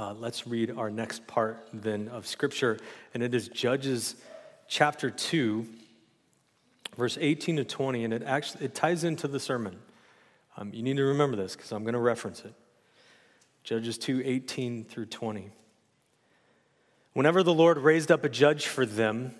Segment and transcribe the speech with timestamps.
[0.00, 2.78] uh, let's read our next part then of Scripture,
[3.12, 4.16] and it is Judges
[4.66, 5.66] chapter 2,
[6.96, 9.76] verse 18 to 20, and it actually it ties into the sermon.
[10.56, 12.54] Um, you need to remember this because I'm going to reference it.
[13.62, 15.50] Judges 2, 18 through 20.
[17.12, 19.34] Whenever the Lord raised up a judge for them,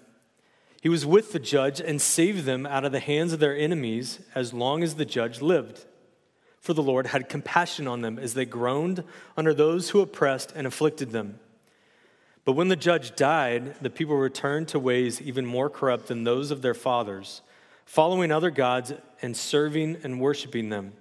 [0.82, 4.20] he was with the judge and saved them out of the hands of their enemies
[4.34, 5.86] as long as the judge lived.
[6.60, 9.02] For the Lord had compassion on them as they groaned
[9.36, 11.40] under those who oppressed and afflicted them.
[12.44, 16.50] But when the judge died, the people returned to ways even more corrupt than those
[16.50, 17.42] of their fathers,
[17.84, 20.92] following other gods and serving and worshiping them.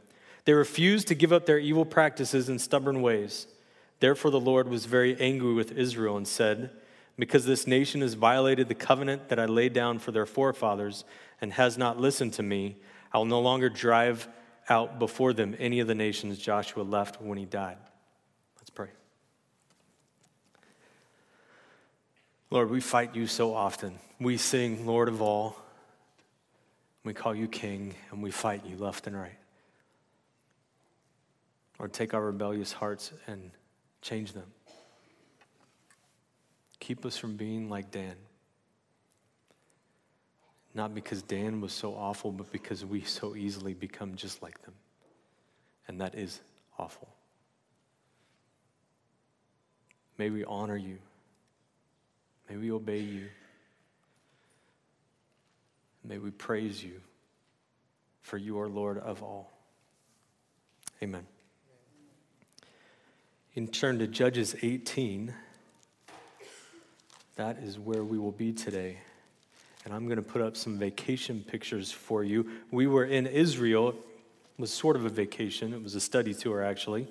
[0.46, 3.48] They refused to give up their evil practices and stubborn ways.
[4.00, 6.72] Therefore, the Lord was very angry with Israel and said,
[7.18, 11.04] Because this nation has violated the covenant that I laid down for their forefathers
[11.42, 12.78] and has not listened to me,
[13.12, 14.28] I will no longer drive
[14.70, 17.78] out before them any of the nations Joshua left when he died.
[18.58, 18.90] Let's pray.
[22.50, 24.00] Lord, we fight you so often.
[24.20, 25.56] We sing, Lord of all.
[27.04, 29.38] We call you King, and we fight you left and right.
[31.80, 33.52] Lord, take our rebellious hearts and
[34.02, 34.52] change them.
[36.80, 38.16] Keep us from being like Dan.
[40.74, 44.74] Not because Dan was so awful, but because we so easily become just like them.
[45.88, 46.40] And that is
[46.78, 47.10] awful.
[50.18, 51.00] May we honor you.
[52.50, 53.28] May we obey you.
[56.04, 57.02] May we praise you,
[58.22, 59.52] for you are Lord of all.
[61.04, 61.26] Amen.
[63.54, 65.34] In turn to Judges 18,
[67.36, 68.98] that is where we will be today.
[69.90, 72.48] And I'm going to put up some vacation pictures for you.
[72.70, 73.90] We were in Israel.
[73.90, 75.74] It was sort of a vacation.
[75.74, 77.08] It was a study tour, actually.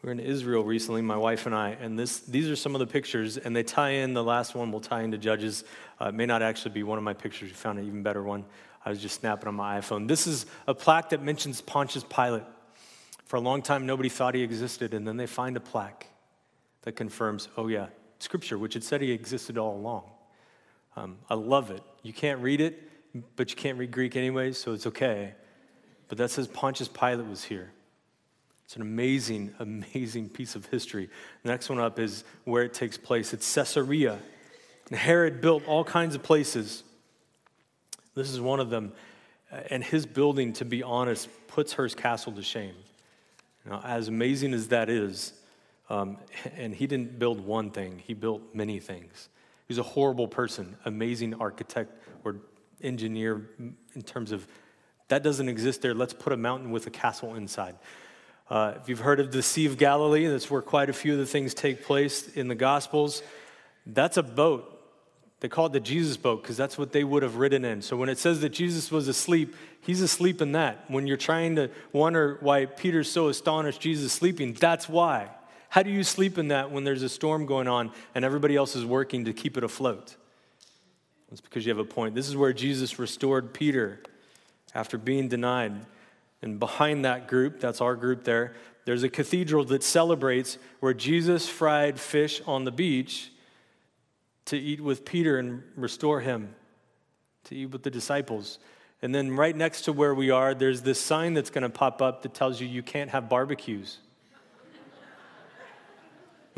[0.00, 2.78] We were in Israel recently, my wife and I, and this, these are some of
[2.78, 4.14] the pictures, and they tie in.
[4.14, 5.64] The last one will tie into Judges.
[6.00, 7.48] Uh, it may not actually be one of my pictures.
[7.48, 8.44] You found an even better one.
[8.84, 10.06] I was just snapping on my iPhone.
[10.06, 12.44] This is a plaque that mentions Pontius Pilate.
[13.24, 16.06] For a long time, nobody thought he existed, and then they find a plaque
[16.82, 17.88] that confirms, oh, yeah,
[18.20, 20.04] Scripture, which had said he existed all along.
[20.96, 21.82] Um, I love it.
[22.02, 22.82] You can't read it,
[23.36, 25.34] but you can't read Greek anyway, so it's okay.
[26.08, 27.72] But that says Pontius Pilate was here.
[28.64, 31.08] It's an amazing, amazing piece of history.
[31.42, 33.32] The next one up is where it takes place.
[33.32, 34.18] It's Caesarea.
[34.88, 36.84] And Herod built all kinds of places.
[38.14, 38.92] This is one of them.
[39.70, 42.74] And his building, to be honest, puts Hearst Castle to shame.
[43.66, 45.32] Now, as amazing as that is,
[45.88, 46.16] um,
[46.56, 49.28] and he didn't build one thing, he built many things.
[49.68, 51.92] He was a horrible person, amazing architect
[52.24, 52.36] or
[52.82, 53.48] engineer
[53.94, 54.46] in terms of
[55.08, 55.94] that doesn't exist there.
[55.94, 57.76] Let's put a mountain with a castle inside.
[58.48, 61.18] Uh, if you've heard of the Sea of Galilee, that's where quite a few of
[61.18, 63.22] the things take place in the Gospels.
[63.86, 64.68] That's a boat.
[65.40, 67.82] They call it the Jesus boat because that's what they would have ridden in.
[67.82, 70.84] So when it says that Jesus was asleep, he's asleep in that.
[70.88, 75.28] When you're trying to wonder why Peter's so astonished Jesus sleeping, that's why.
[75.72, 78.76] How do you sleep in that when there's a storm going on and everybody else
[78.76, 80.16] is working to keep it afloat?
[81.30, 82.14] It's because you have a point.
[82.14, 84.02] This is where Jesus restored Peter
[84.74, 85.86] after being denied.
[86.42, 91.48] And behind that group, that's our group there, there's a cathedral that celebrates where Jesus
[91.48, 93.32] fried fish on the beach
[94.44, 96.54] to eat with Peter and restore him,
[97.44, 98.58] to eat with the disciples.
[99.00, 102.02] And then right next to where we are, there's this sign that's going to pop
[102.02, 103.96] up that tells you you can't have barbecues.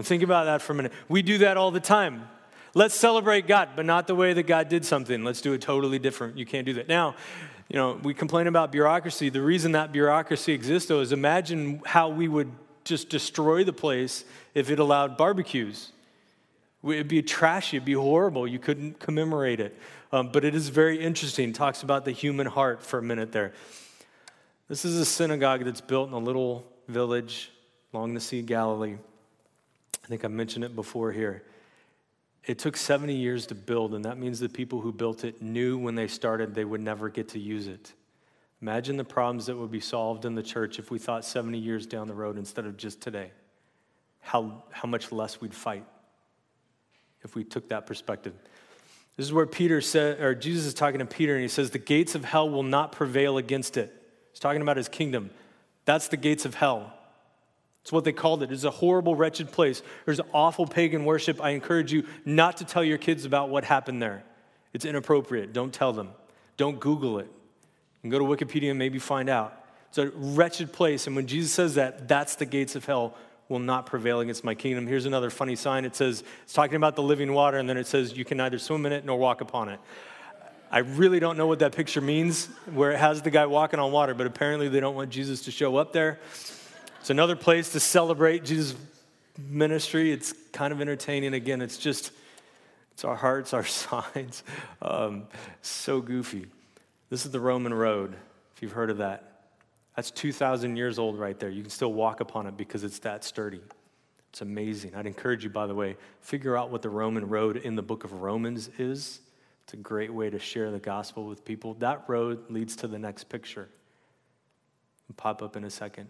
[0.03, 0.93] Think about that for a minute.
[1.09, 2.29] We do that all the time.
[2.75, 5.23] Let's celebrate God, but not the way that God did something.
[5.23, 6.37] Let's do it totally different.
[6.37, 6.89] You can't do that.
[6.89, 7.15] Now,
[7.69, 9.29] you know, we complain about bureaucracy.
[9.29, 12.51] The reason that bureaucracy exists, though, is imagine how we would
[12.83, 14.25] just destroy the place
[14.55, 15.93] if it allowed barbecues.
[16.85, 18.47] It'd be trashy, it'd be horrible.
[18.47, 19.79] You couldn't commemorate it.
[20.13, 21.51] Um, but it is very interesting.
[21.51, 23.53] It talks about the human heart for a minute there.
[24.69, 27.51] This is a synagogue that's built in a little village
[27.93, 28.97] along the Sea of Galilee.
[30.05, 31.43] I think I mentioned it before here.
[32.45, 35.79] It took 70 years to build, and that means the people who built it knew
[35.79, 37.95] when they started they would never get to use it.
[38.61, 41.87] Imagine the problems that would be solved in the church if we thought 70 years
[41.87, 43.31] down the road instead of just today.
[44.21, 45.85] How, how much less we'd fight
[47.23, 48.35] if we took that perspective.
[49.17, 51.79] This is where Peter said, or Jesus is talking to Peter, and he says, The
[51.79, 53.93] gates of hell will not prevail against it.
[54.33, 55.31] He's talking about his kingdom.
[55.85, 56.93] That's the gates of hell.
[57.85, 58.51] It's what they called it.
[58.51, 59.83] It's a horrible, wretched place.
[60.07, 61.39] There's awful pagan worship.
[61.43, 64.25] I encourage you not to tell your kids about what happened there.
[64.73, 65.53] It's inappropriate.
[65.53, 66.09] Don't tell them.
[66.57, 67.31] Don't Google it.
[68.03, 69.63] And go to Wikipedia and maybe find out.
[69.91, 71.07] It's a wretched place.
[71.07, 73.15] And when Jesus says that, that's the gates of hell
[73.51, 74.87] will not prevail against my kingdom.
[74.87, 75.85] Here's another funny sign.
[75.85, 78.59] It says, it's talking about the living water, and then it says, you can neither
[78.59, 79.79] swim in it nor walk upon it.
[80.71, 83.93] I really don't know what that picture means, where it has the guy walking on
[83.93, 86.19] water, but apparently they don't want Jesus to show up there.
[87.05, 88.75] It's another place to celebrate Jesus'
[89.39, 90.11] ministry.
[90.11, 91.35] It's kind of entertaining.
[91.35, 92.13] Again, it's just,
[92.93, 94.43] it's our hearts, our signs.
[94.81, 95.25] Um,
[95.61, 96.47] so goofy.
[97.11, 98.17] This is the Roman road,
[98.57, 99.51] if you've heard of that.
[99.95, 101.51] That's 2,000 years old right there.
[101.51, 103.61] You can still walk upon it because it's that sturdy.
[104.31, 104.95] It's amazing.
[104.95, 108.05] I'd encourage you, by the way, figure out what the Roman road in the book
[108.05, 109.21] of Romans is.
[109.65, 111.75] It's a great way to share the gospel with people.
[111.75, 113.69] That road leads to the next picture.
[115.05, 116.09] It'll pop up in a second.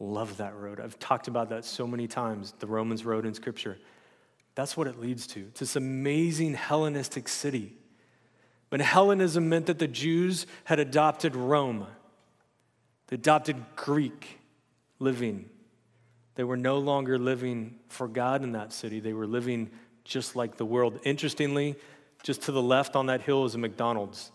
[0.00, 0.80] Love that road.
[0.80, 3.78] I've talked about that so many times, the Romans road in Scripture.
[4.54, 5.40] That's what it leads to.
[5.40, 7.76] It's this amazing Hellenistic city.
[8.70, 11.86] But Hellenism meant that the Jews had adopted Rome.
[13.08, 14.38] They adopted Greek
[14.98, 15.48] living.
[16.34, 19.00] They were no longer living for God in that city.
[19.00, 19.70] They were living
[20.04, 21.00] just like the world.
[21.04, 21.76] Interestingly,
[22.22, 24.30] just to the left on that hill is a McDonald's.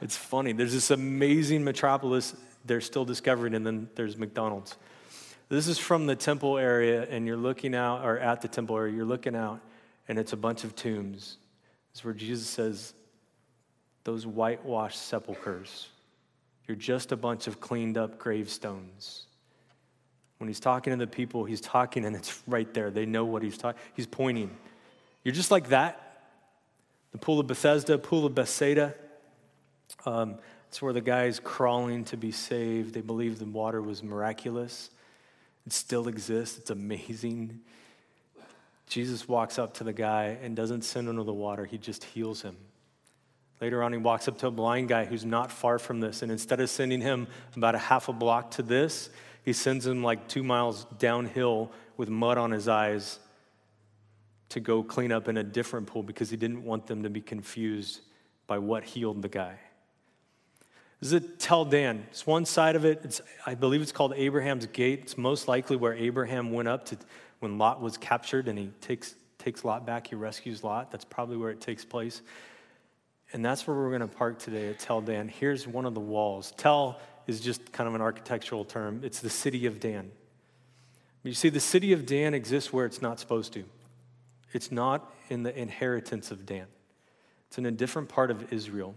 [0.00, 0.52] It's funny.
[0.52, 2.34] There's this amazing metropolis
[2.64, 4.76] they're still discovering, and then there's McDonald's.
[5.48, 8.94] This is from the temple area, and you're looking out, or at the temple area,
[8.94, 9.60] you're looking out,
[10.08, 11.36] and it's a bunch of tombs.
[11.92, 12.94] It's where Jesus says,
[14.04, 15.88] Those whitewashed sepulchres
[16.66, 19.26] you're just a bunch of cleaned up gravestones.
[20.38, 22.90] When he's talking to the people, he's talking and it's right there.
[22.90, 23.80] They know what he's talking.
[23.94, 24.50] He's pointing.
[25.22, 26.00] You're just like that.
[27.12, 28.94] The pool of Bethesda, pool of Bethsaida.
[30.04, 30.36] Um,
[30.74, 32.94] it's where the guy's crawling to be saved.
[32.94, 34.90] They believe the water was miraculous.
[35.64, 36.58] It still exists.
[36.58, 37.60] It's amazing.
[38.88, 42.02] Jesus walks up to the guy and doesn't send him to the water, he just
[42.02, 42.56] heals him.
[43.60, 46.32] Later on, he walks up to a blind guy who's not far from this, and
[46.32, 49.10] instead of sending him about a half a block to this,
[49.44, 53.20] he sends him like two miles downhill with mud on his eyes
[54.48, 57.20] to go clean up in a different pool because he didn't want them to be
[57.20, 58.00] confused
[58.48, 59.56] by what healed the guy.
[61.04, 62.06] This is a Tel Dan.
[62.08, 63.02] It's one side of it.
[63.04, 65.00] It's, I believe it's called Abraham's Gate.
[65.02, 66.96] It's most likely where Abraham went up to
[67.40, 70.06] when Lot was captured and he takes, takes Lot back.
[70.06, 70.90] He rescues Lot.
[70.90, 72.22] That's probably where it takes place.
[73.34, 75.28] And that's where we're going to park today at Tel Dan.
[75.28, 76.54] Here's one of the walls.
[76.56, 80.10] Tel is just kind of an architectural term, it's the city of Dan.
[81.22, 83.64] You see, the city of Dan exists where it's not supposed to.
[84.54, 86.68] It's not in the inheritance of Dan,
[87.48, 88.94] it's in a different part of Israel.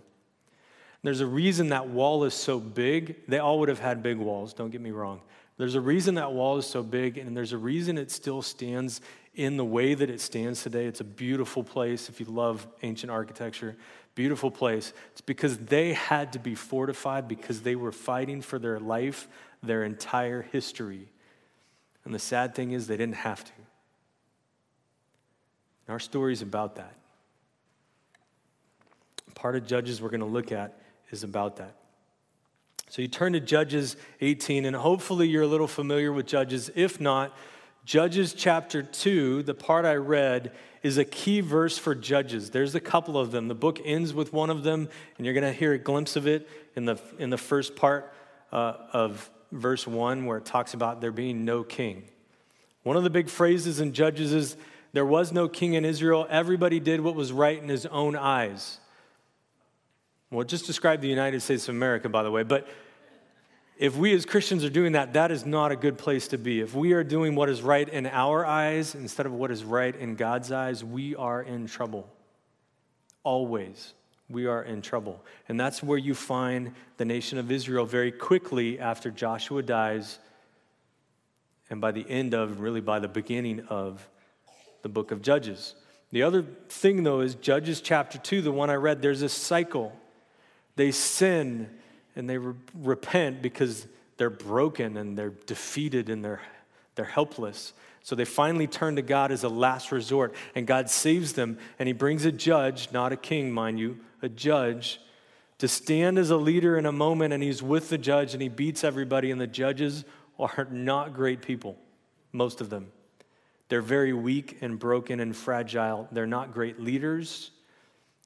[1.03, 3.27] There's a reason that wall is so big.
[3.27, 5.21] They all would have had big walls, don't get me wrong.
[5.57, 9.01] There's a reason that wall is so big, and there's a reason it still stands
[9.33, 10.85] in the way that it stands today.
[10.85, 13.75] It's a beautiful place if you love ancient architecture
[14.17, 14.93] beautiful place.
[15.11, 19.27] It's because they had to be fortified because they were fighting for their life
[19.61, 21.07] their entire history.
[22.03, 23.51] And the sad thing is, they didn't have to.
[25.87, 26.95] And our is about that.
[29.35, 30.79] Part of Judges we're going to look at
[31.11, 31.75] is about that.
[32.89, 36.71] So you turn to Judges 18, and hopefully you're a little familiar with Judges.
[36.73, 37.35] If not,
[37.83, 40.51] Judges chapter 2, the part I read,
[40.83, 42.51] is a key verse for Judges.
[42.51, 43.49] There's a couple of them.
[43.49, 44.87] The book ends with one of them,
[45.17, 48.13] and you're going to hear a glimpse of it in the, in the first part
[48.51, 52.03] uh, of verse 1, where it talks about there being no king.
[52.83, 54.55] One of the big phrases in Judges is
[54.93, 56.25] there was no king in Israel.
[56.29, 58.79] Everybody did what was right in his own eyes.
[60.29, 62.67] Well, just describe the United States of America, by the way, but
[63.77, 66.61] if we as Christians are doing that, that is not a good place to be.
[66.61, 69.95] If we are doing what is right in our eyes instead of what is right
[69.95, 72.09] in God's eyes, we are in trouble.
[73.23, 73.93] Always,
[74.29, 75.23] we are in trouble.
[75.47, 80.19] And that's where you find the nation of Israel very quickly after Joshua dies,
[81.69, 84.07] and by the end of, really by the beginning of
[84.81, 85.75] the book of Judges.
[86.11, 89.93] The other thing, though, is Judges chapter 2, the one I read, there's a cycle.
[90.77, 91.69] They sin
[92.15, 96.41] and they re- repent because they're broken and they're defeated and they're,
[96.95, 97.73] they're helpless.
[98.03, 101.87] So they finally turn to God as a last resort, and God saves them, and
[101.87, 105.01] He brings a judge, not a king, mind you, a judge,
[105.57, 108.47] to stand as a leader in a moment, and He's with the judge, and He
[108.47, 110.05] beats everybody, and the judges
[110.39, 111.75] are not great people,
[112.31, 112.93] most of them.
[113.67, 116.07] They're very weak and broken and fragile.
[116.13, 117.51] They're not great leaders.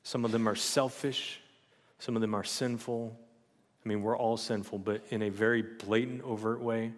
[0.03, 1.39] Some of them are selfish,
[2.01, 3.15] some of them are sinful,
[3.85, 6.93] I mean, we're all sinful, but in a very blatant, overt way.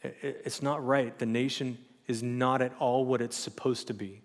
[0.00, 1.16] It's not right.
[1.18, 4.22] The nation is not at all what it's supposed to be.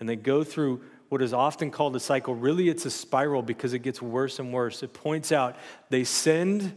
[0.00, 2.34] And they go through what is often called a cycle.
[2.34, 4.82] Really, it's a spiral because it gets worse and worse.
[4.82, 5.56] It points out
[5.90, 6.74] they sinned,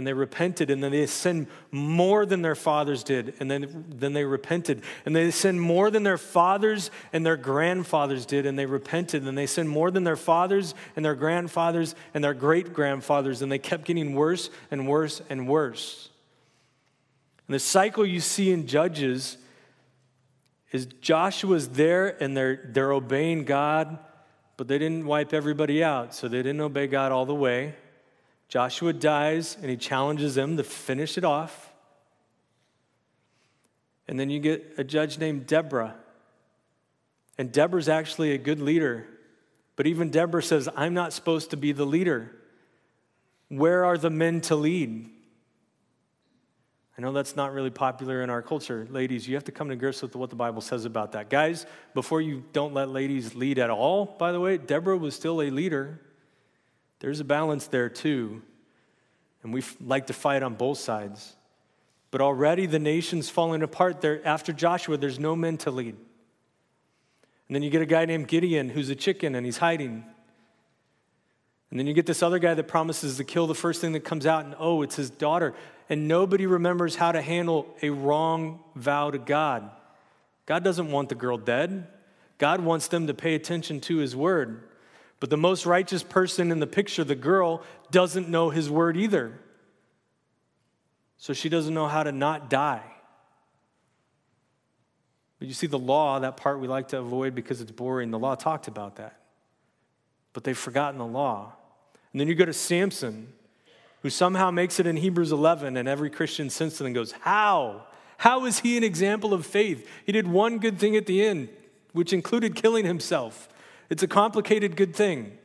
[0.00, 4.14] and they repented, and then they sinned more than their fathers did, and then, then
[4.14, 4.82] they repented.
[5.04, 9.24] And they sinned more than their fathers and their grandfathers did, and they repented.
[9.24, 13.52] And they sinned more than their fathers and their grandfathers and their great grandfathers, and
[13.52, 16.08] they kept getting worse and worse and worse.
[17.46, 19.36] And the cycle you see in Judges
[20.72, 23.98] is Joshua's there and they're, they're obeying God,
[24.56, 27.74] but they didn't wipe everybody out, so they didn't obey God all the way.
[28.50, 31.72] Joshua dies and he challenges them to finish it off.
[34.08, 35.94] And then you get a judge named Deborah.
[37.38, 39.06] And Deborah's actually a good leader.
[39.76, 42.32] But even Deborah says, I'm not supposed to be the leader.
[43.48, 45.08] Where are the men to lead?
[46.98, 48.88] I know that's not really popular in our culture.
[48.90, 51.30] Ladies, you have to come to grips with what the Bible says about that.
[51.30, 55.40] Guys, before you don't let ladies lead at all, by the way, Deborah was still
[55.40, 56.00] a leader.
[57.00, 58.42] There's a balance there too.
[59.42, 61.34] And we like to fight on both sides.
[62.10, 64.00] But already the nation's falling apart.
[64.00, 65.96] There, after Joshua, there's no men to lead.
[67.48, 70.04] And then you get a guy named Gideon who's a chicken and he's hiding.
[71.70, 74.00] And then you get this other guy that promises to kill the first thing that
[74.00, 75.54] comes out, and oh, it's his daughter.
[75.88, 79.70] And nobody remembers how to handle a wrong vow to God.
[80.46, 81.86] God doesn't want the girl dead,
[82.38, 84.64] God wants them to pay attention to his word.
[85.20, 89.38] But the most righteous person in the picture, the girl, doesn't know his word either.
[91.18, 92.82] So she doesn't know how to not die.
[95.38, 98.18] But you see, the law, that part we like to avoid because it's boring, the
[98.18, 99.20] law talked about that.
[100.32, 101.52] But they've forgotten the law.
[102.12, 103.32] And then you go to Samson,
[104.02, 107.86] who somehow makes it in Hebrews 11, and every Christian since then goes, How?
[108.18, 109.88] How is he an example of faith?
[110.04, 111.48] He did one good thing at the end,
[111.92, 113.48] which included killing himself.
[113.90, 115.36] It's a complicated good thing.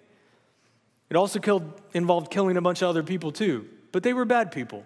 [1.09, 4.51] It also killed, involved killing a bunch of other people too, but they were bad
[4.51, 4.83] people.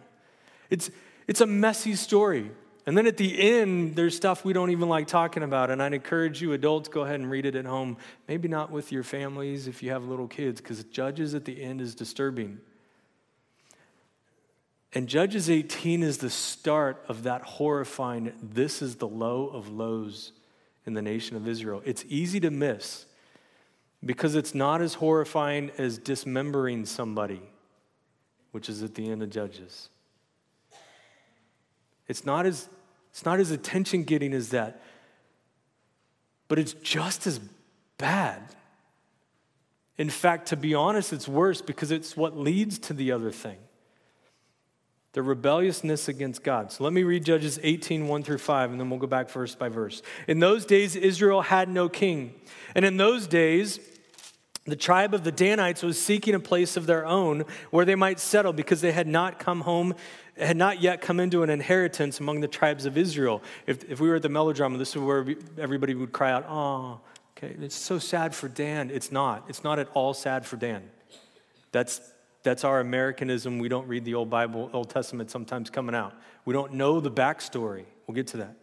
[0.70, 0.90] It's,
[1.28, 2.52] it's a messy story.
[2.86, 5.70] And then at the end, there's stuff we don't even like talking about.
[5.70, 7.98] And I'd encourage you, adults, go ahead and read it at home.
[8.28, 11.82] Maybe not with your families if you have little kids, because Judges at the end
[11.82, 12.60] is disturbing.
[14.94, 20.32] And Judges 18 is the start of that horrifying, this is the low of lows
[20.86, 21.84] in the nation of Israel.
[21.86, 23.06] It's easy to miss
[24.06, 27.42] because it's not as horrifying as dismembering somebody,
[28.52, 29.90] which is at the end of Judges.
[32.08, 32.70] It's not as,
[33.12, 34.82] it's not as attention getting as that,
[36.48, 37.40] but it's just as
[37.98, 38.42] bad.
[39.98, 43.58] In fact, to be honest, it's worse because it's what leads to the other thing
[45.20, 46.72] the rebelliousness against God.
[46.72, 49.54] So let me read Judges 18, 1 through 5, and then we'll go back verse
[49.54, 50.02] by verse.
[50.30, 52.36] In those days, Israel had no king.
[52.74, 53.82] And in those days,
[54.64, 58.18] the tribe of the Danites was seeking a place of their own where they might
[58.18, 59.94] settle because they had not come home,
[60.38, 63.44] had not yet come into an inheritance among the tribes of Israel.
[63.68, 67.02] If, if we were at the melodrama, this is where everybody would cry out, Oh,
[67.38, 68.90] okay, it's so sad for Dan.
[68.90, 69.44] It's not.
[69.50, 70.90] It's not at all sad for Dan.
[71.74, 72.00] That's
[72.44, 73.60] that's our Americanism.
[73.60, 76.14] We don't read the Old Bible, Old Testament sometimes coming out.
[76.46, 77.86] We don't know the backstory.
[78.08, 78.56] We'll get to that.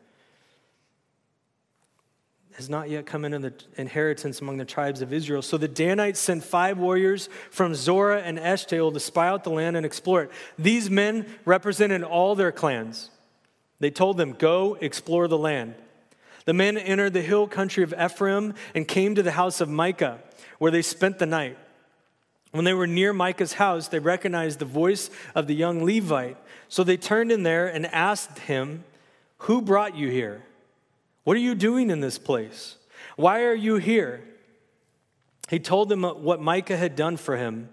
[2.55, 5.43] Has not yet come into the inheritance among the tribes of Israel.
[5.43, 9.77] So the Danites sent five warriors from Zorah and Eshtaol to spy out the land
[9.77, 10.31] and explore it.
[10.59, 13.11] These men represented all their clans.
[13.79, 15.75] They told them, Go explore the land.
[16.47, 20.21] The men entered the hill country of Ephraim and came to the house of Micah,
[20.59, 21.59] where they spent the night.
[22.57, 26.39] When they were near Micah's house, they recognized the voice of the young Levite.
[26.69, 28.85] So they turned in there and asked him,
[29.41, 30.43] Who brought you here?
[31.25, 32.77] What are you doing in this place?
[33.17, 34.25] Why are you here?
[35.51, 37.69] He told them what Micah had done for him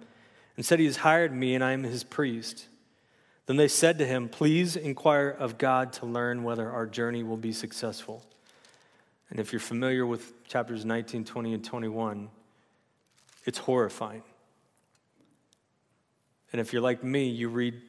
[0.58, 2.68] and said, He has hired me and I am his priest.
[3.46, 7.38] Then they said to him, Please inquire of God to learn whether our journey will
[7.38, 8.22] be successful.
[9.30, 12.30] And if you're familiar with chapters 19, 20, and 21,
[13.46, 14.24] it's horrifying.
[16.54, 17.82] And if you're like me, you read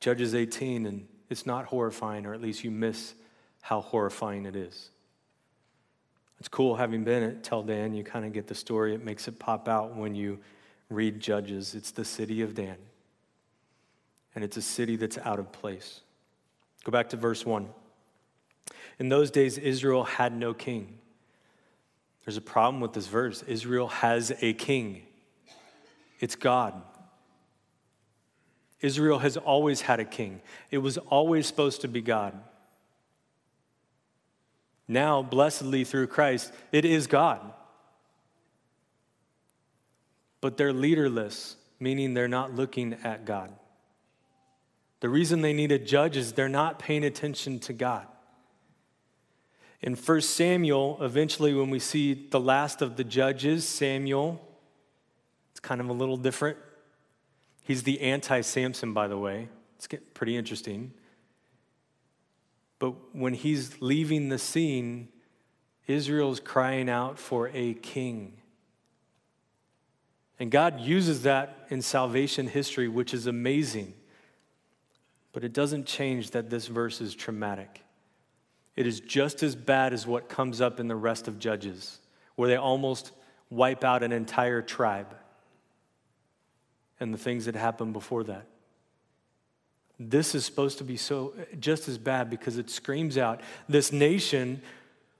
[0.00, 3.14] Judges 18 and it's not horrifying, or at least you miss
[3.60, 4.90] how horrifying it is.
[6.38, 8.94] It's cool having been at Tel Dan, you kind of get the story.
[8.94, 10.38] It makes it pop out when you
[10.88, 11.74] read Judges.
[11.74, 12.76] It's the city of Dan,
[14.34, 16.02] and it's a city that's out of place.
[16.84, 17.68] Go back to verse 1.
[19.00, 20.98] In those days, Israel had no king.
[22.24, 23.42] There's a problem with this verse.
[23.42, 25.02] Israel has a king,
[26.20, 26.80] it's God.
[28.86, 30.40] Israel has always had a king,
[30.70, 32.32] it was always supposed to be God.
[34.88, 37.40] Now, blessedly through Christ, it is God.
[40.40, 43.52] But they're leaderless, meaning they're not looking at God.
[45.00, 48.06] The reason they need a judge is they're not paying attention to God.
[49.82, 54.40] In 1 Samuel, eventually, when we see the last of the judges, Samuel,
[55.50, 56.58] it's kind of a little different.
[57.66, 59.48] He's the anti Samson, by the way.
[59.74, 60.92] It's getting pretty interesting.
[62.78, 65.08] But when he's leaving the scene,
[65.88, 68.34] Israel's crying out for a king.
[70.38, 73.94] And God uses that in salvation history, which is amazing.
[75.32, 77.82] But it doesn't change that this verse is traumatic.
[78.76, 81.98] It is just as bad as what comes up in the rest of Judges,
[82.36, 83.10] where they almost
[83.50, 85.16] wipe out an entire tribe
[87.00, 88.46] and the things that happened before that.
[89.98, 94.60] This is supposed to be so just as bad because it screams out this nation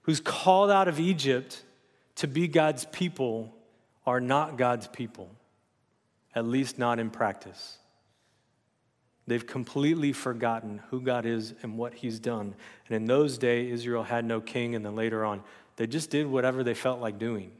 [0.03, 1.63] who's called out of Egypt
[2.15, 3.53] to be God's people
[4.05, 5.29] are not God's people,
[6.35, 7.77] at least not in practice.
[9.25, 12.55] They've completely forgotten who God is and what He's done.
[12.87, 15.43] And in those days, Israel had no king, and then later on,
[15.75, 17.51] they just did whatever they felt like doing.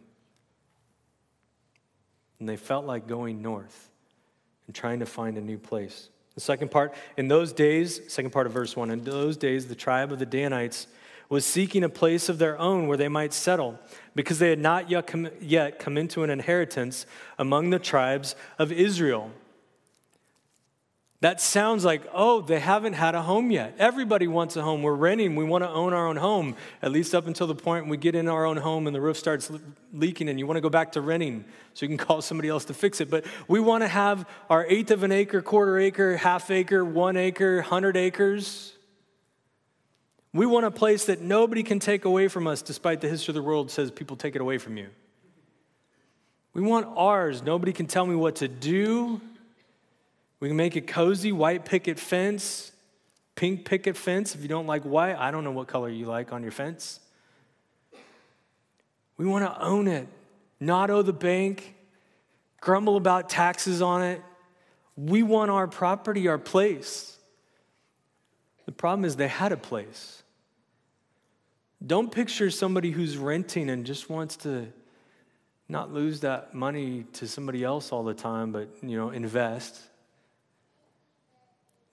[2.40, 3.90] And they felt like going north
[4.68, 6.10] and trying to find a new place.
[6.36, 9.76] The second part, in those days, second part of verse 1, in those days, the
[9.76, 10.88] tribe of the Danites
[11.30, 13.80] was seeking a place of their own where they might settle,
[14.16, 17.06] because they had not yet come, yet come into an inheritance
[17.38, 19.32] among the tribes of Israel.
[21.22, 23.74] That sounds like, oh, they haven't had a home yet.
[23.80, 24.84] Everybody wants a home.
[24.84, 25.36] We're renting.
[25.36, 28.14] We want to own our own home, at least up until the point we get
[28.14, 29.52] in our own home and the roof starts
[29.92, 31.44] leaking and you want to go back to renting
[31.74, 33.10] so you can call somebody else to fix it.
[33.10, 37.18] But we want to have our eighth of an acre, quarter acre, half acre, one
[37.18, 38.74] acre, hundred acres.
[40.34, 43.36] We want a place that nobody can take away from us, despite the history of
[43.36, 44.90] the world says people take it away from you.
[46.54, 47.42] We want ours.
[47.42, 49.20] Nobody can tell me what to do.
[50.40, 52.72] We can make it cozy, white picket fence,
[53.36, 54.36] pink picket fence.
[54.36, 57.00] If you don't like white, I don't know what color you like on your fence.
[59.18, 60.08] We want to own it,
[60.60, 61.76] not owe the bank,
[62.62, 64.22] grumble about taxes on it.
[64.96, 67.18] We want our property, our place.
[68.66, 70.22] The problem is they had a place.
[71.86, 74.68] Don't picture somebody who's renting and just wants to
[75.70, 79.82] not lose that money to somebody else all the time, but you know, invest.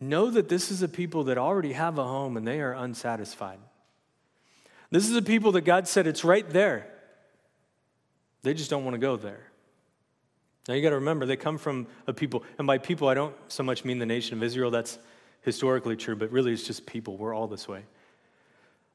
[0.00, 3.58] Know that this is a people that already have a home and they are unsatisfied.
[4.90, 6.86] This is a people that God said it's right there.
[8.42, 9.50] They just don't want to go there.
[10.68, 13.34] Now you got to remember, they come from a people, and by people, I don't
[13.48, 14.98] so much mean the nation of Israel, that's
[15.42, 17.16] historically true, but really it's just people.
[17.16, 17.84] We're all this way.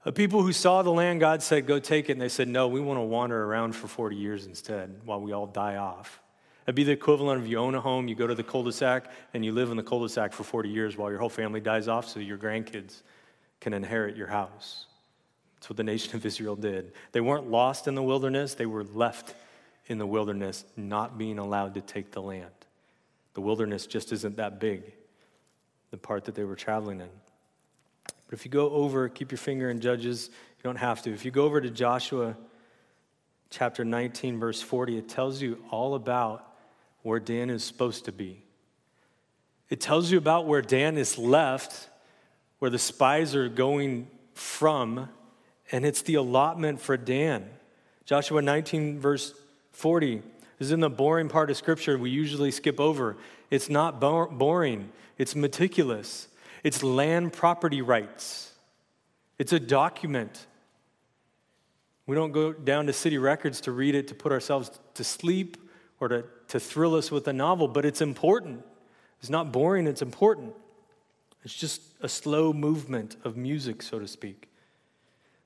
[0.05, 2.67] A people who saw the land, God said, go take it, and they said, no,
[2.67, 6.21] we want to wander around for 40 years instead while we all die off.
[6.69, 9.43] It'd be the equivalent of you own a home, you go to the cul-de-sac, and
[9.43, 12.19] you live in the cul-de-sac for 40 years while your whole family dies off so
[12.19, 13.01] your grandkids
[13.59, 14.85] can inherit your house.
[15.55, 16.91] That's what the nation of Israel did.
[17.11, 19.33] They weren't lost in the wilderness, they were left
[19.87, 22.51] in the wilderness, not being allowed to take the land.
[23.33, 24.93] The wilderness just isn't that big,
[25.89, 27.09] the part that they were traveling in.
[28.05, 31.11] But if you go over, keep your finger in Judges, you don't have to.
[31.11, 32.37] If you go over to Joshua
[33.49, 36.45] chapter 19, verse 40, it tells you all about
[37.03, 38.43] where Dan is supposed to be.
[39.69, 41.89] It tells you about where Dan is left,
[42.59, 45.09] where the spies are going from,
[45.71, 47.47] and it's the allotment for Dan.
[48.05, 49.33] Joshua 19, verse
[49.71, 50.23] 40
[50.59, 53.15] is in the boring part of Scripture we usually skip over.
[53.49, 56.27] It's not boring, it's meticulous.
[56.63, 58.53] It's land property rights,
[59.37, 60.47] it's a document.
[62.05, 65.57] We don't go down to city records to read it to put ourselves to sleep
[65.99, 68.63] or to, to thrill us with a novel, but it's important.
[69.19, 70.53] It's not boring, it's important.
[71.43, 74.49] It's just a slow movement of music, so to speak.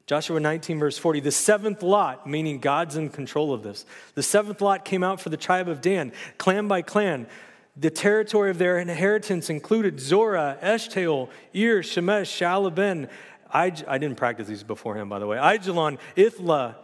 [0.06, 3.86] Joshua 19, verse 40, the seventh lot, meaning God's in control of this,
[4.16, 7.28] the seventh lot came out for the tribe of Dan, clan by clan.
[7.76, 13.10] The territory of their inheritance included Zorah, Eshtaol, Ir, Shemesh, Shaalabbin.
[13.52, 15.38] I, I didn't practice these beforehand, by the way.
[15.38, 16.76] Aijalon, Ithlah,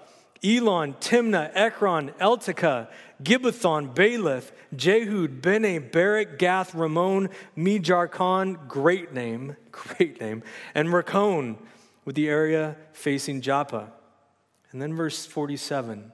[0.43, 2.87] Elon, Timnah, Ekron, Eltekeh,
[3.21, 11.57] Gibbethon, Baalath, Jehud, Bene, Berak, Gath, Ramon, Mejarkon, great name, great name, and Rakkon,
[12.05, 13.91] with the area facing Joppa.
[14.71, 16.11] And then verse 47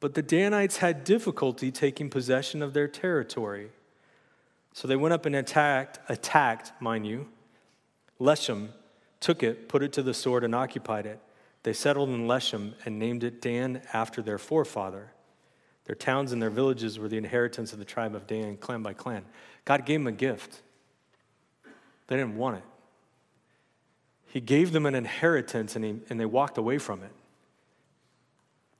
[0.00, 3.70] But the Danites had difficulty taking possession of their territory.
[4.74, 7.28] So they went up and attacked, attacked, mind you,
[8.20, 8.70] Leshem,
[9.20, 11.20] took it, put it to the sword, and occupied it.
[11.64, 15.10] They settled in Leshem and named it Dan after their forefather.
[15.86, 18.92] Their towns and their villages were the inheritance of the tribe of Dan, clan by
[18.92, 19.24] clan.
[19.64, 20.60] God gave them a gift.
[22.06, 22.62] They didn't want it.
[24.26, 27.12] He gave them an inheritance and, he, and they walked away from it.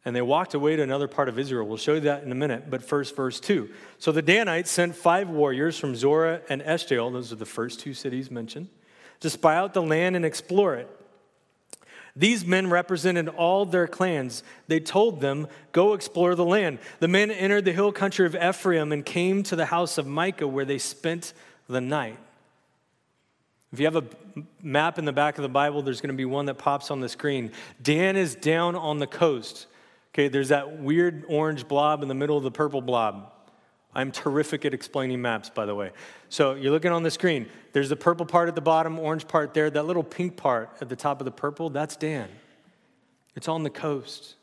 [0.04, 1.66] And they walked away to another part of Israel.
[1.66, 3.70] We'll show you that in a minute, but first, verse 2.
[3.98, 7.94] So the Danites sent five warriors from Zorah and Eshtaol, those are the first two
[7.94, 8.68] cities mentioned,
[9.20, 10.90] to spy out the land and explore it.
[12.16, 14.44] These men represented all their clans.
[14.68, 16.78] They told them, Go explore the land.
[17.00, 20.46] The men entered the hill country of Ephraim and came to the house of Micah,
[20.46, 21.32] where they spent
[21.68, 22.18] the night.
[23.72, 24.04] If you have a
[24.62, 27.00] map in the back of the Bible, there's going to be one that pops on
[27.00, 27.50] the screen.
[27.82, 29.66] Dan is down on the coast.
[30.12, 33.32] Okay, there's that weird orange blob in the middle of the purple blob.
[33.94, 35.92] I'm terrific at explaining maps, by the way.
[36.28, 37.48] So you're looking on the screen.
[37.72, 39.70] There's the purple part at the bottom, orange part there.
[39.70, 42.28] That little pink part at the top of the purple, that's Dan.
[43.36, 44.34] It's on the coast.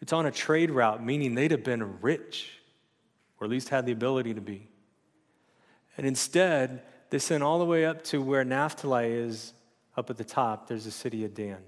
[0.00, 2.58] It's on a trade route, meaning they'd have been rich,
[3.40, 4.68] or at least had the ability to be.
[5.96, 9.52] And instead, they sent all the way up to where Naphtali is,
[9.96, 10.68] up at the top.
[10.68, 11.58] There's the city of Dan.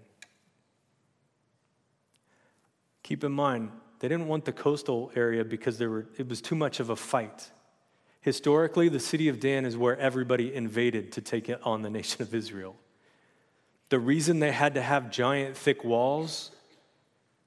[3.03, 6.55] Keep in mind, they didn't want the coastal area because there were, it was too
[6.55, 7.51] much of a fight.
[8.21, 12.35] Historically, the city of Dan is where everybody invaded to take on the nation of
[12.35, 12.77] Israel.
[13.89, 16.51] The reason they had to have giant, thick walls,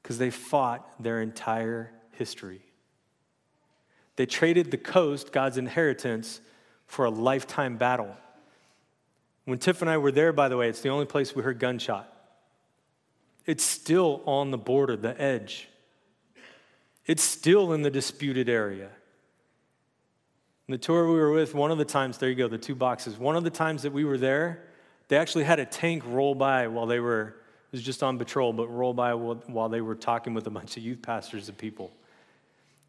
[0.01, 2.61] because they fought their entire history.
[4.15, 6.41] They traded the coast, God's inheritance,
[6.87, 8.15] for a lifetime battle.
[9.45, 11.59] When Tiff and I were there, by the way, it's the only place we heard
[11.59, 12.11] gunshot.
[13.45, 15.67] It's still on the border, the edge.
[17.09, 18.91] It's still in the disputed area.
[20.67, 23.17] the tour we were with, one of the times, there you go, the two boxes.
[23.17, 24.67] One of the times that we were there,
[25.07, 28.53] they actually had a tank roll by while they were, it was just on patrol,
[28.53, 31.91] but roll by while they were talking with a bunch of youth pastors and people.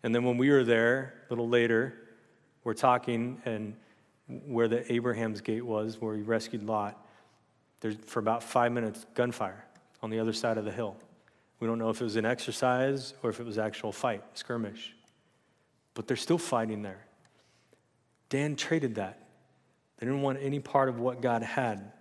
[0.02, 1.94] And then when we were there, a little later,
[2.62, 3.74] we're talking, and
[4.44, 7.02] where the Abraham's gate was, where he rescued Lot,
[7.80, 9.64] there's for about five minutes, gunfire
[10.02, 10.98] on the other side of the hill.
[11.60, 14.94] We don't know if it was an exercise or if it was actual fight, skirmish.
[15.94, 17.04] But they're still fighting there.
[18.30, 19.18] Dan traded that.
[19.98, 21.92] They didn't want any part of what God had.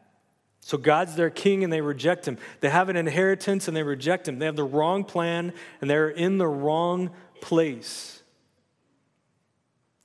[0.61, 2.37] So God's their king and they reject him.
[2.61, 4.39] They have an inheritance and they reject him.
[4.39, 8.21] They have the wrong plan and they're in the wrong place.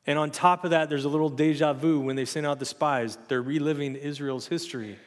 [0.06, 2.66] And on top of that, there's a little deja vu when they send out the
[2.66, 3.16] spies.
[3.28, 4.98] They're reliving Israel's history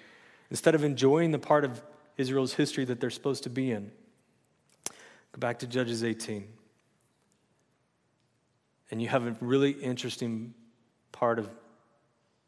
[0.49, 1.81] instead of enjoying the part of
[2.17, 3.91] Israel's history that they're supposed to be in.
[5.37, 6.47] Back to Judges 18.
[8.89, 10.55] And you have a really interesting
[11.11, 11.47] part of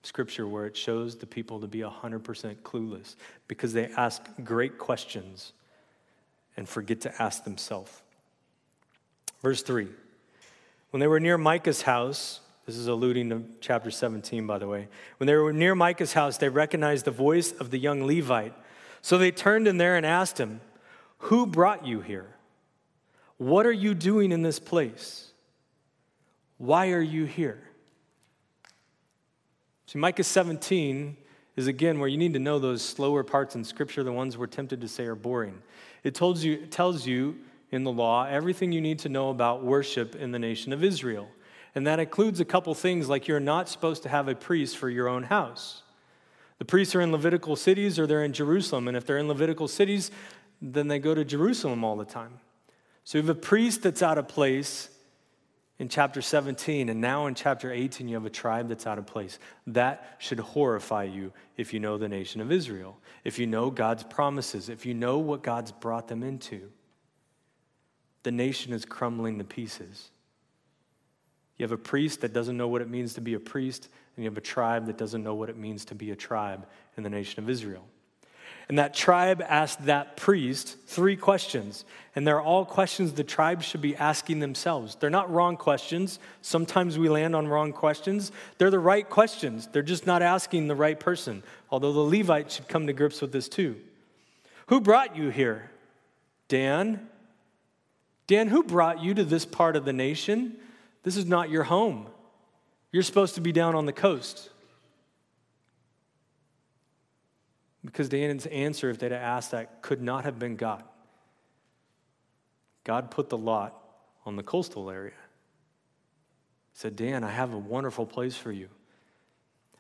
[0.02, 3.15] scripture where it shows the people to be 100% clueless
[3.47, 5.54] because they ask great questions
[6.58, 8.02] and forget to ask themselves.
[9.43, 9.88] Verse 3
[10.89, 14.88] When they were near Micah's house, this is alluding to chapter 17, by the way.
[15.17, 18.54] When they were near Micah's house, they recognized the voice of the young Levite.
[19.02, 20.62] So they turned in there and asked him,
[21.19, 22.36] Who brought you here?
[23.39, 25.32] What are you doing in this place?
[26.58, 27.62] Why are you here?
[29.88, 31.15] See, Micah 17
[31.56, 34.45] is again where you need to know those slower parts in Scripture, the ones we're
[34.45, 35.62] tempted to say are boring.
[36.04, 37.38] It, tells you, tells you
[37.71, 41.30] in the law everything you need to know about worship in the nation of Israel.
[41.75, 44.89] And that includes a couple things like you're not supposed to have a priest for
[44.89, 45.84] your own house.
[46.58, 48.89] The priests are in Levitical cities or they're in Jerusalem.
[48.89, 50.12] And if they're in Levitical cities,
[50.62, 52.34] then they go to Jerusalem all the time.
[53.04, 54.90] So you have a priest that's out of place
[55.80, 59.06] in chapter 17, and now in chapter 18, you have a tribe that's out of
[59.06, 59.40] place.
[59.68, 64.04] That should horrify you if you know the nation of Israel, if you know God's
[64.04, 66.70] promises, if you know what God's brought them into.
[68.24, 70.12] The nation is crumbling to pieces.
[71.58, 74.24] You have a priest that doesn't know what it means to be a priest, and
[74.24, 77.04] you have a tribe that doesn't know what it means to be a tribe in
[77.04, 77.86] the nation of Israel.
[78.70, 81.86] And that tribe asked that priest three questions.
[82.16, 84.96] And they're all questions the tribe should be asking themselves.
[84.96, 86.20] They're not wrong questions.
[86.44, 88.32] Sometimes we land on wrong questions.
[88.60, 89.68] They're the right questions.
[89.72, 91.42] They're just not asking the right person.
[91.72, 93.76] Although the Levite should come to grips with this too.
[94.68, 95.72] Who brought you here?
[96.48, 97.10] Dan?
[98.28, 100.58] Dan, who brought you to this part of the nation?
[101.02, 102.06] This is not your home.
[102.92, 104.52] You're supposed to be down on the coast.
[107.84, 110.84] Because Dan's answer, if they'd asked that, could not have been God.
[112.84, 113.76] God put the lot
[114.26, 115.13] on the coastal area.
[116.72, 118.70] He said, Dan, I have a wonderful place for you.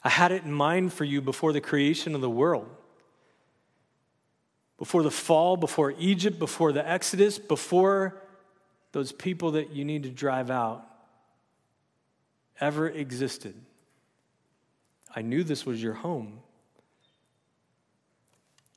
[0.03, 2.69] I had it in mind for you before the creation of the world.
[4.77, 8.21] Before the fall, before Egypt, before the Exodus, before
[8.93, 10.85] those people that you need to drive out
[12.61, 13.55] ever existed.
[15.15, 16.39] I knew this was your home.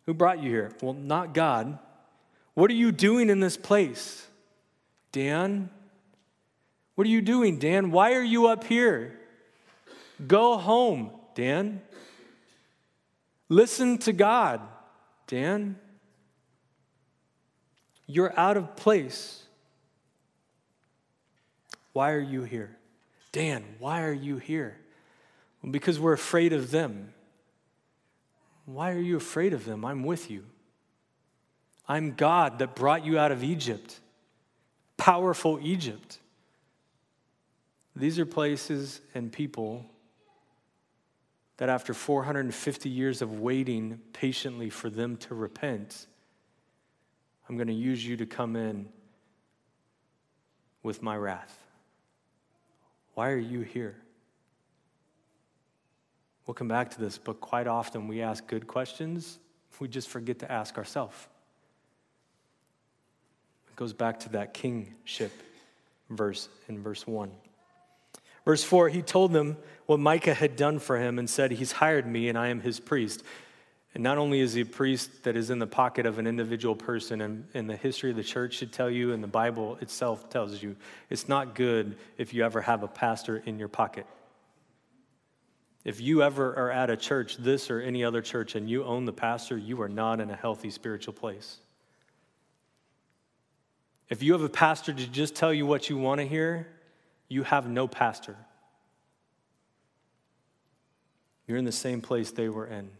[0.06, 0.72] Who brought you here?
[0.82, 1.78] Well, not God.
[2.54, 4.26] What are you doing in this place?
[5.12, 5.70] Dan?
[6.94, 7.90] What are you doing, Dan?
[7.90, 9.18] Why are you up here?
[10.26, 11.80] Go home, Dan.
[13.48, 14.60] Listen to God,
[15.26, 15.76] Dan.
[18.06, 19.42] You're out of place.
[21.92, 22.76] Why are you here?
[23.32, 24.76] Dan, why are you here?
[25.62, 27.14] Well, because we're afraid of them.
[28.72, 29.84] Why are you afraid of them?
[29.84, 30.44] I'm with you.
[31.86, 34.00] I'm God that brought you out of Egypt,
[34.96, 36.18] powerful Egypt.
[37.94, 39.84] These are places and people
[41.58, 46.06] that after 450 years of waiting patiently for them to repent,
[47.48, 48.88] I'm going to use you to come in
[50.82, 51.58] with my wrath.
[53.14, 53.96] Why are you here?
[56.46, 59.38] We'll come back to this, but quite often we ask good questions,
[59.78, 61.16] we just forget to ask ourselves.
[63.68, 65.32] It goes back to that kingship
[66.08, 67.30] verse in verse 1.
[68.44, 72.06] Verse 4, he told them what Micah had done for him and said, He's hired
[72.06, 73.22] me and I am his priest.
[73.94, 76.74] And not only is he a priest that is in the pocket of an individual
[76.74, 80.30] person, and, and the history of the church should tell you, and the Bible itself
[80.30, 80.76] tells you,
[81.10, 84.06] it's not good if you ever have a pastor in your pocket.
[85.84, 89.04] If you ever are at a church, this or any other church, and you own
[89.04, 91.58] the pastor, you are not in a healthy spiritual place.
[94.08, 96.68] If you have a pastor to just tell you what you want to hear,
[97.28, 98.36] you have no pastor.
[101.46, 102.90] You're in the same place they were in.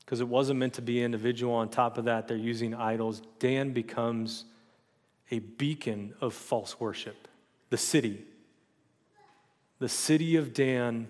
[0.00, 1.54] Because it wasn't meant to be individual.
[1.54, 3.20] On top of that, they're using idols.
[3.38, 4.44] Dan becomes
[5.30, 7.28] a beacon of false worship.
[7.70, 8.24] The city.
[9.78, 11.08] The city of Dan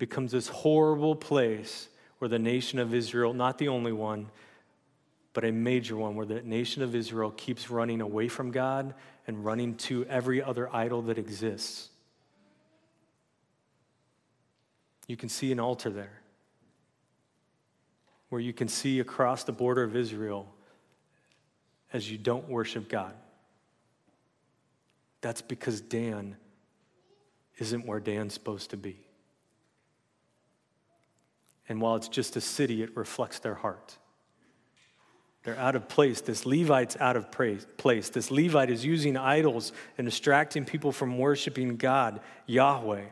[0.00, 4.28] becomes this horrible place where the nation of Israel, not the only one,
[5.32, 8.94] but a major one, where the nation of Israel keeps running away from God
[9.28, 11.90] and running to every other idol that exists.
[15.06, 16.20] You can see an altar there
[18.30, 20.48] where you can see across the border of Israel
[21.92, 23.12] as you don't worship God.
[25.20, 26.36] That's because Dan
[27.58, 28.98] isn't where Dan's supposed to be.
[31.68, 33.98] And while it's just a city, it reflects their heart.
[35.42, 36.20] They're out of place.
[36.20, 38.10] This Levite's out of place.
[38.10, 43.04] This Levite is using idols and distracting people from worshiping God, Yahweh.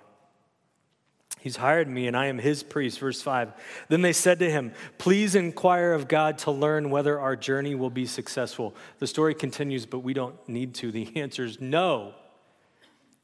[1.41, 2.99] He's hired me, and I am his priest.
[2.99, 3.53] Verse 5.
[3.89, 7.91] Then they said to him, Please inquire of God to learn whether our journey will
[7.91, 8.75] be successful.
[8.99, 10.91] The story continues, but we don't need to.
[10.91, 12.15] The answer is no.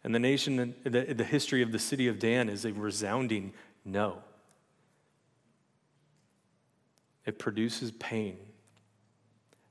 [0.04, 3.52] And the nation, the, the history of the city of Dan is a resounding
[3.84, 4.22] no.
[7.26, 8.36] It produces pain.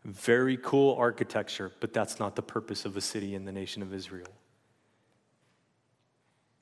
[0.03, 3.93] Very cool architecture, but that's not the purpose of a city in the nation of
[3.93, 4.33] Israel.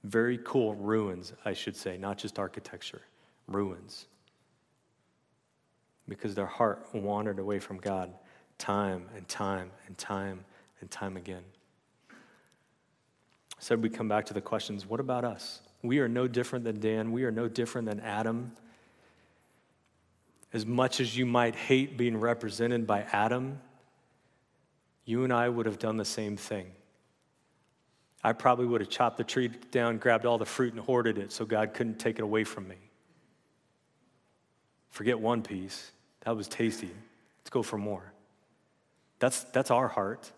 [0.03, 3.01] Very cool ruins, I should say, not just architecture,
[3.47, 4.05] ruins.
[6.07, 8.13] Because their heart wandered away from God
[8.57, 10.45] time and time and time
[10.81, 11.43] and time again.
[13.57, 15.61] Said we come back to the questions what about us?
[15.83, 17.11] We are no different than Dan.
[17.11, 18.51] We are no different than Adam
[20.53, 23.59] as much as you might hate being represented by Adam,
[25.05, 26.71] you and I would have done the same thing.
[28.23, 31.31] I probably would have chopped the tree down, grabbed all the fruit, and hoarded it
[31.31, 32.75] so God couldn't take it away from me.
[34.89, 35.91] Forget one piece.
[36.21, 36.91] That was tasty.
[37.39, 38.13] Let's go for more.
[39.19, 40.31] That's, that's our heart.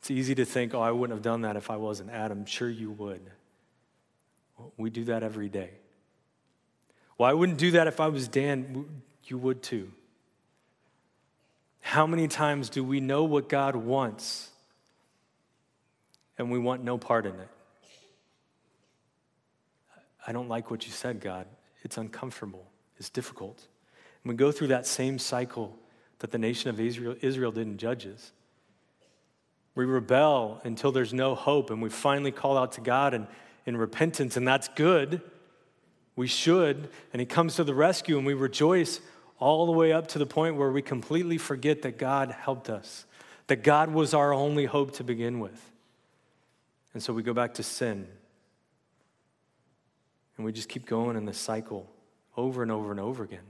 [0.00, 2.44] It's easy to think, oh, I wouldn't have done that if I wasn't Adam.
[2.46, 3.20] Sure, you would.
[4.76, 5.70] We do that every day.
[7.18, 9.02] Well, I wouldn't do that if I was Dan.
[9.24, 9.90] You would too.
[11.80, 14.50] How many times do we know what God wants
[16.38, 17.48] and we want no part in it?
[20.26, 21.46] I don't like what you said, God.
[21.82, 22.66] It's uncomfortable,
[22.98, 23.66] it's difficult.
[24.22, 25.76] And we go through that same cycle
[26.18, 28.32] that the nation of Israel, Israel did in Judges.
[29.74, 33.26] We rebel until there's no hope, and we finally call out to God in,
[33.64, 35.22] in repentance, and that's good.
[36.18, 36.88] We should.
[37.12, 39.00] And He comes to the rescue, and we rejoice
[39.38, 43.06] all the way up to the point where we completely forget that God helped us,
[43.46, 45.70] that God was our only hope to begin with.
[46.92, 48.08] And so we go back to sin.
[50.36, 51.88] And we just keep going in this cycle
[52.36, 53.46] over and over and over again.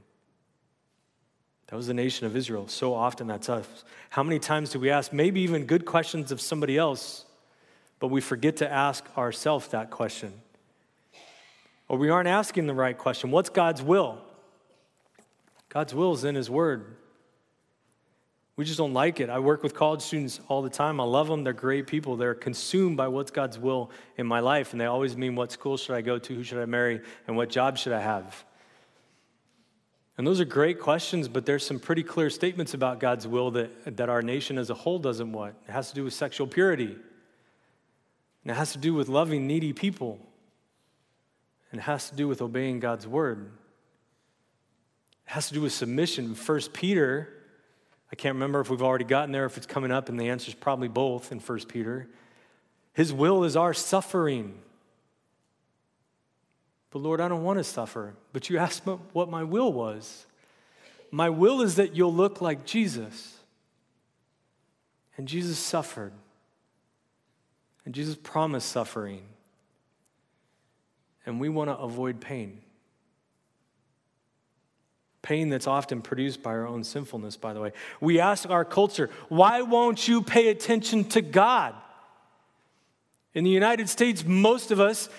[1.68, 2.68] That was the nation of Israel.
[2.68, 3.66] So often that's us.
[4.10, 7.24] How many times do we ask maybe even good questions of somebody else,
[7.98, 10.34] but we forget to ask ourselves that question?
[11.88, 13.30] Or we aren't asking the right question.
[13.30, 14.18] What's God's will?
[15.68, 16.96] God's will is in His Word.
[18.56, 19.30] We just don't like it.
[19.30, 21.00] I work with college students all the time.
[21.00, 21.44] I love them.
[21.44, 22.16] They're great people.
[22.16, 24.72] They're consumed by what's God's will in my life.
[24.72, 27.36] And they always mean what school should I go to, who should I marry, and
[27.36, 28.44] what job should I have.
[30.18, 33.96] And those are great questions, but there's some pretty clear statements about God's will that,
[33.96, 35.54] that our nation as a whole doesn't want.
[35.68, 36.96] It has to do with sexual purity,
[38.42, 40.18] and it has to do with loving needy people,
[41.70, 43.50] and it has to do with obeying God's word.
[45.26, 46.34] It has to do with submission.
[46.34, 47.38] First Peter
[48.10, 50.48] I can't remember if we've already gotten there, if it's coming up, and the answer
[50.48, 52.08] is probably both in 1 Peter.
[52.94, 54.58] His will is our suffering.
[56.90, 58.14] But Lord, I don't want to suffer.
[58.32, 60.26] But you asked what my will was.
[61.10, 63.36] My will is that you'll look like Jesus.
[65.18, 66.12] And Jesus suffered.
[67.84, 69.22] And Jesus promised suffering.
[71.28, 72.62] And we want to avoid pain.
[75.20, 77.72] Pain that's often produced by our own sinfulness, by the way.
[78.00, 81.74] We ask our culture, why won't you pay attention to God?
[83.34, 85.10] In the United States, most of us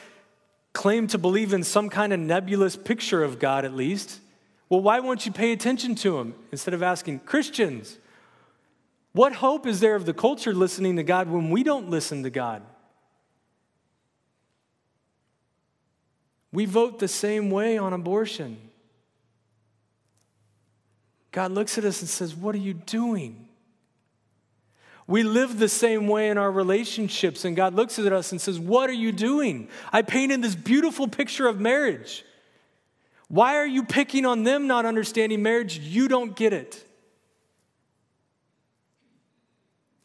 [0.73, 4.19] claim to believe in some kind of nebulous picture of God, at least.
[4.67, 7.99] Well, why won't you pay attention to Him instead of asking Christians?
[9.11, 12.31] What hope is there of the culture listening to God when we don't listen to
[12.31, 12.63] God?
[16.51, 18.57] We vote the same way on abortion.
[21.31, 23.47] God looks at us and says, What are you doing?
[25.05, 28.59] We live the same way in our relationships, and God looks at us and says,
[28.59, 29.69] What are you doing?
[29.91, 32.23] I painted this beautiful picture of marriage.
[33.27, 35.77] Why are you picking on them not understanding marriage?
[35.77, 36.83] You don't get it.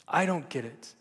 [0.06, 0.94] I don't get it.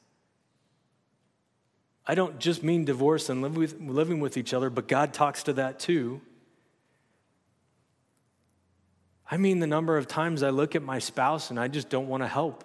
[2.05, 5.43] I don't just mean divorce and live with, living with each other, but God talks
[5.43, 6.21] to that too.
[9.29, 12.07] I mean, the number of times I look at my spouse and I just don't
[12.07, 12.63] want to help.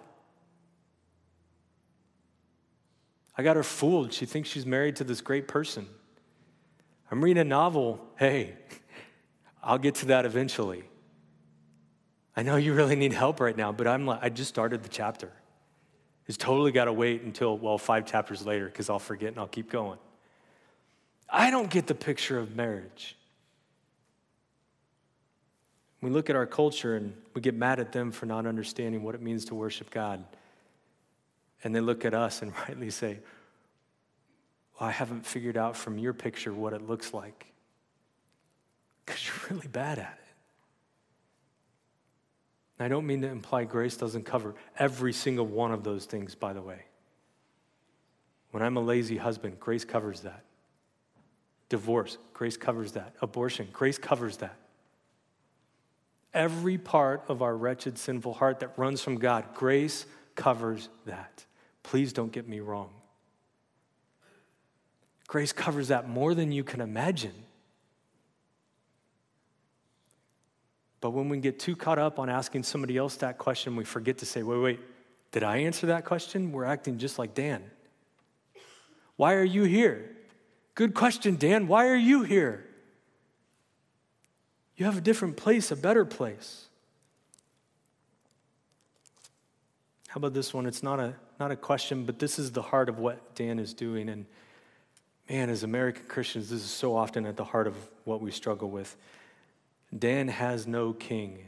[3.37, 4.11] I got her fooled.
[4.11, 5.87] She thinks she's married to this great person.
[7.09, 8.05] I'm reading a novel.
[8.17, 8.55] Hey,
[9.63, 10.83] I'll get to that eventually.
[12.35, 14.89] I know you really need help right now, but I'm like, I just started the
[14.89, 15.31] chapter.
[16.29, 19.47] It's totally got to wait until, well, five chapters later because I'll forget and I'll
[19.47, 19.97] keep going.
[21.27, 23.17] I don't get the picture of marriage.
[26.01, 29.15] We look at our culture and we get mad at them for not understanding what
[29.15, 30.23] it means to worship God.
[31.63, 33.17] And they look at us and rightly say,
[34.79, 37.47] well, I haven't figured out from your picture what it looks like.
[39.03, 40.18] Because you're really bad at it.
[42.79, 46.33] And I don't mean to imply grace doesn't cover every single one of those things,
[46.33, 46.85] by the way.
[48.51, 50.43] When I'm a lazy husband, grace covers that.
[51.67, 53.13] Divorce, grace covers that.
[53.21, 54.55] Abortion, grace covers that.
[56.33, 61.45] Every part of our wretched, sinful heart that runs from God, grace covers that.
[61.83, 62.89] Please don't get me wrong.
[65.27, 67.33] Grace covers that more than you can imagine.
[71.01, 74.17] But when we get too caught up on asking somebody else that question, we forget
[74.19, 74.79] to say, wait, wait,
[75.31, 76.51] did I answer that question?
[76.51, 77.63] We're acting just like Dan.
[79.15, 80.15] Why are you here?
[80.75, 81.67] Good question, Dan.
[81.67, 82.65] Why are you here?
[84.75, 86.65] You have a different place, a better place.
[90.07, 90.65] How about this one?
[90.65, 93.73] It's not a, not a question, but this is the heart of what Dan is
[93.73, 94.09] doing.
[94.09, 94.25] And
[95.29, 98.69] man, as American Christians, this is so often at the heart of what we struggle
[98.69, 98.95] with.
[99.97, 101.45] Dan has no king.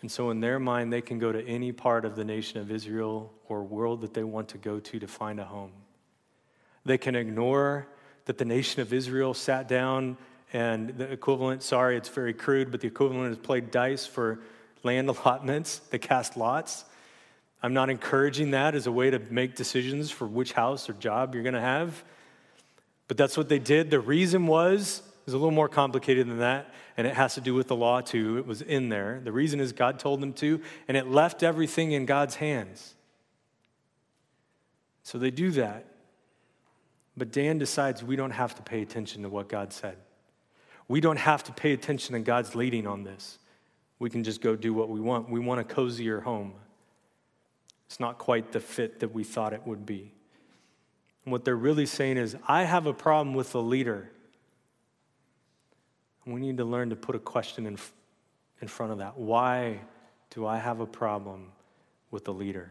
[0.00, 2.70] And so, in their mind, they can go to any part of the nation of
[2.70, 5.72] Israel or world that they want to go to to find a home.
[6.84, 7.88] They can ignore
[8.26, 10.16] that the nation of Israel sat down
[10.52, 14.40] and the equivalent, sorry, it's very crude, but the equivalent is played dice for
[14.82, 15.78] land allotments.
[15.90, 16.84] They cast lots.
[17.62, 21.34] I'm not encouraging that as a way to make decisions for which house or job
[21.34, 22.04] you're going to have.
[23.08, 23.90] But that's what they did.
[23.90, 27.54] The reason was, is a little more complicated than that, and it has to do
[27.54, 28.38] with the law too.
[28.38, 29.20] It was in there.
[29.22, 32.94] The reason is God told them to, and it left everything in God's hands.
[35.02, 35.84] So they do that.
[37.16, 39.96] But Dan decides we don't have to pay attention to what God said.
[40.88, 43.38] We don't have to pay attention to God's leading on this.
[43.98, 45.28] We can just go do what we want.
[45.28, 46.54] We want a cozier home.
[47.86, 50.12] It's not quite the fit that we thought it would be.
[51.24, 54.10] And what they're really saying is, I have a problem with the leader.
[56.28, 57.78] We need to learn to put a question in,
[58.60, 59.18] in front of that.
[59.18, 59.80] Why
[60.30, 61.52] do I have a problem
[62.10, 62.70] with the leader?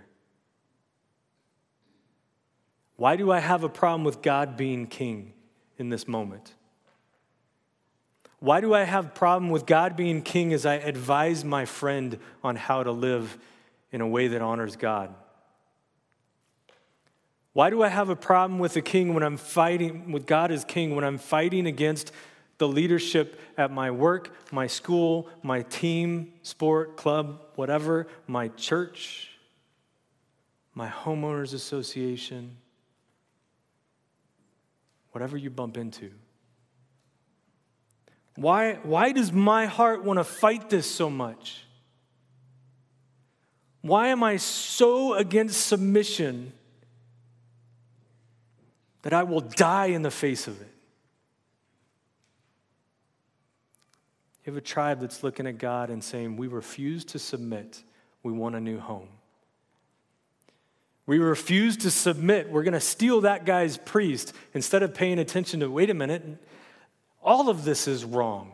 [2.97, 5.33] Why do I have a problem with God being king
[5.77, 6.53] in this moment?
[8.39, 12.19] Why do I have a problem with God being king as I advise my friend
[12.43, 13.39] on how to live
[13.91, 15.13] in a way that honors God?
[17.53, 20.63] Why do I have a problem with the king when I'm fighting with God as
[20.63, 22.11] king when I'm fighting against
[22.57, 29.29] the leadership at my work, my school, my team, sport, club, whatever, my church,
[30.73, 32.57] my homeowners association,
[35.11, 36.11] whatever you bump into?
[38.35, 41.63] Why, why does my heart want to fight this so much?
[43.81, 46.53] Why am I so against submission
[49.01, 50.76] that I will die in the face of it?
[54.47, 57.83] You have a tribe that's looking at God and saying, We refuse to submit.
[58.23, 59.09] We want a new home.
[61.05, 62.49] We refuse to submit.
[62.49, 66.23] We're going to steal that guy's priest instead of paying attention to, wait a minute,
[67.21, 68.53] all of this is wrong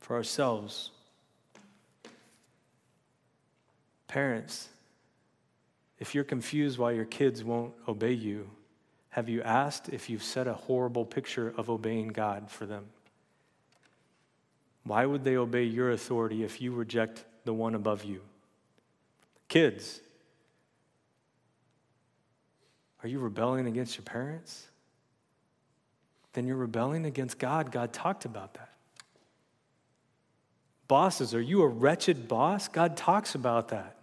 [0.00, 0.90] for ourselves.
[4.08, 4.68] Parents,
[5.98, 8.50] if you're confused why your kids won't obey you,
[9.18, 12.86] have you asked if you've set a horrible picture of obeying God for them?
[14.84, 18.20] Why would they obey your authority if you reject the one above you?
[19.48, 20.00] Kids,
[23.02, 24.68] are you rebelling against your parents?
[26.38, 27.72] then you're rebelling against God.
[27.72, 28.70] God talked about that.
[30.86, 32.68] Bosses, are you a wretched boss?
[32.68, 33.96] God talks about that.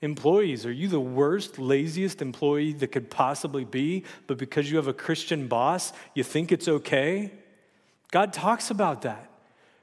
[0.00, 4.86] Employees, are you the worst, laziest employee that could possibly be, but because you have
[4.86, 7.32] a Christian boss, you think it's okay?
[8.12, 9.28] God talks about that.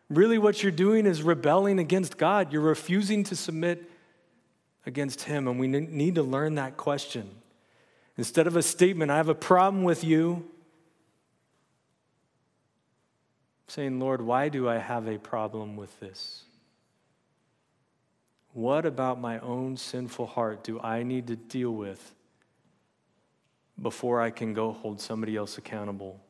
[0.10, 2.54] Really, what you're doing is rebelling against God.
[2.54, 3.90] You're refusing to submit
[4.86, 7.30] against Him, and we need to learn that question.
[8.18, 10.50] Instead of a statement, I have a problem with you,
[13.68, 16.44] saying, Lord, why do I have a problem with this?
[18.56, 22.16] What about my own sinful heart do I need to deal with
[23.82, 26.22] before I can go hold somebody else accountable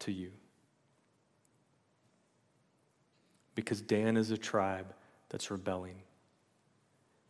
[0.00, 0.32] to you?
[3.54, 4.92] Because Dan is a tribe
[5.28, 6.02] that's rebelling.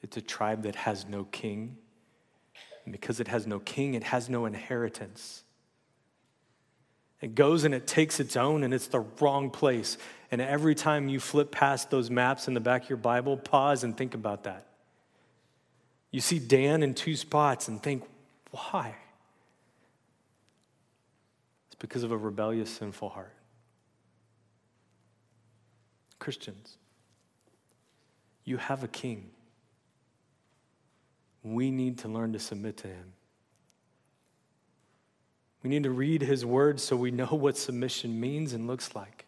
[0.01, 1.77] It's a tribe that has no king.
[2.87, 5.45] And because it has no king, it has no inheritance.
[7.21, 9.97] It goes and it takes its own, and it's the wrong place.
[10.31, 13.85] And every time you flip past those maps in the back of your Bible, pause
[13.85, 14.67] and think about that.
[16.11, 18.05] You see Dan in two spots and think,
[18.51, 18.95] why?
[21.67, 23.33] It's because of a rebellious, sinful heart.
[26.19, 26.77] Christians,
[28.45, 29.31] you have a king.
[31.43, 33.13] We need to learn to submit to him.
[35.67, 39.27] We need to read his word so we know what submission means and looks like.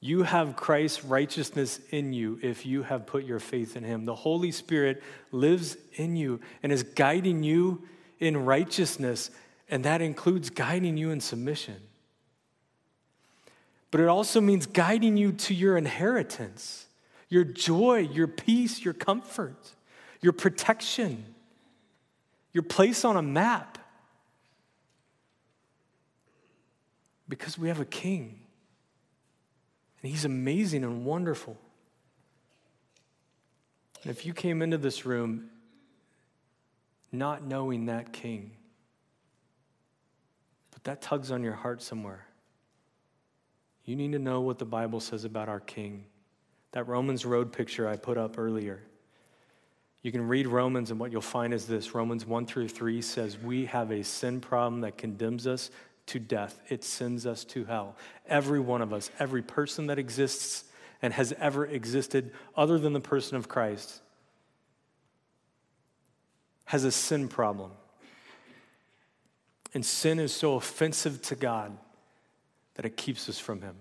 [0.00, 4.04] You have Christ's righteousness in you if you have put your faith in him.
[4.04, 5.02] The Holy Spirit
[5.32, 7.88] lives in you and is guiding you
[8.20, 9.30] in righteousness,
[9.70, 11.80] and that includes guiding you in submission.
[13.90, 16.86] But it also means guiding you to your inheritance,
[17.30, 19.72] your joy, your peace, your comfort,
[20.20, 21.24] your protection,
[22.52, 23.77] your place on a map.
[27.28, 28.40] Because we have a king.
[30.02, 31.56] And he's amazing and wonderful.
[34.02, 35.50] And if you came into this room
[37.10, 38.52] not knowing that king,
[40.70, 42.26] but that tugs on your heart somewhere,
[43.84, 46.04] you need to know what the Bible says about our king.
[46.72, 48.82] That Romans road picture I put up earlier.
[50.02, 53.36] You can read Romans, and what you'll find is this Romans 1 through 3 says,
[53.38, 55.70] We have a sin problem that condemns us
[56.08, 57.96] to death, it sends us to hell.
[58.28, 60.64] Every one of us, every person that exists
[61.00, 64.00] and has ever existed other than the person of Christ,
[66.66, 67.70] has a sin problem.
[69.74, 71.76] And sin is so offensive to God
[72.74, 73.76] that it keeps us from Him.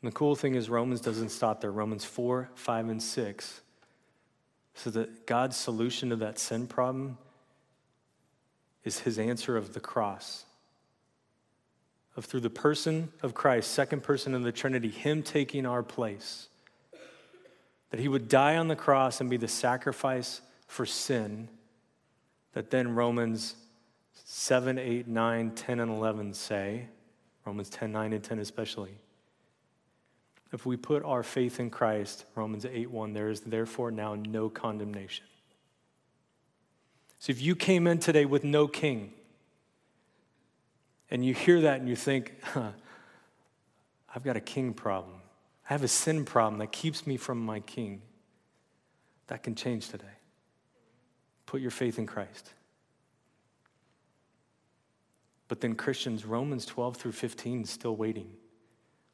[0.00, 1.72] And the cool thing is, Romans doesn't stop there.
[1.72, 3.60] Romans 4, 5, and 6
[4.74, 7.18] says that God's solution to that sin problem
[8.84, 10.44] is His answer of the cross
[12.18, 16.48] of through the person of Christ, second person in the Trinity, Him taking our place.
[17.90, 21.48] That He would die on the cross and be the sacrifice for sin,
[22.52, 23.54] that then Romans
[24.24, 26.88] 7, 8, 9, 10, and 11 say,
[27.46, 28.98] Romans 10, 9, and 10 especially.
[30.52, 34.48] If we put our faith in Christ, Romans 8, 1, there is therefore now no
[34.48, 35.24] condemnation.
[37.20, 39.12] So if you came in today with no king,
[41.10, 42.72] and you hear that and you think, huh,
[44.14, 45.16] I've got a king problem.
[45.68, 48.02] I have a sin problem that keeps me from my king.
[49.28, 50.06] That can change today.
[51.46, 52.52] Put your faith in Christ.
[55.48, 58.30] But then, Christians, Romans 12 through 15 is still waiting,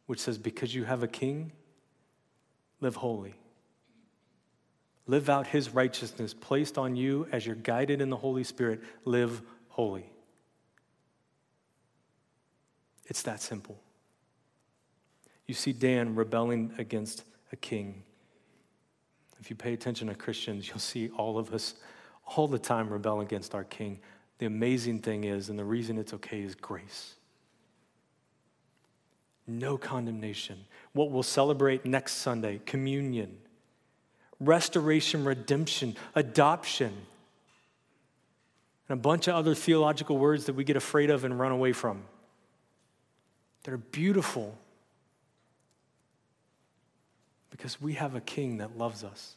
[0.07, 1.53] which says, Because you have a king,
[2.80, 3.34] live holy.
[5.07, 8.82] Live out his righteousness placed on you as you're guided in the Holy Spirit.
[9.05, 10.11] Live holy.
[13.07, 13.78] It's that simple.
[15.46, 18.02] You see Dan rebelling against a king.
[19.40, 21.74] If you pay attention to Christians, you'll see all of us
[22.36, 24.00] all the time rebel against our king.
[24.38, 27.14] The amazing thing is, and the reason it's okay, is grace.
[29.46, 30.64] No condemnation.
[30.94, 33.36] What we'll celebrate next Sunday communion,
[34.40, 36.94] restoration, redemption, adoption,
[38.88, 41.72] and a bunch of other theological words that we get afraid of and run away
[41.72, 42.02] from.
[43.64, 44.56] They're beautiful
[47.50, 49.36] because we have a king that loves us.